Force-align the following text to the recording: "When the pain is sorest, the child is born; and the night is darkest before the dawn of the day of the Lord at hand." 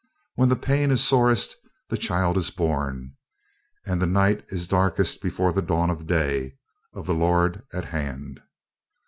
"When 0.33 0.49
the 0.49 0.55
pain 0.55 0.89
is 0.89 1.03
sorest, 1.07 1.55
the 1.89 1.95
child 1.95 2.35
is 2.35 2.49
born; 2.49 3.13
and 3.85 4.01
the 4.01 4.07
night 4.07 4.43
is 4.49 4.67
darkest 4.67 5.21
before 5.21 5.53
the 5.53 5.61
dawn 5.61 5.91
of 5.91 5.99
the 5.99 6.05
day 6.05 6.57
of 6.91 7.05
the 7.05 7.13
Lord 7.13 7.61
at 7.71 7.85
hand." 7.85 8.41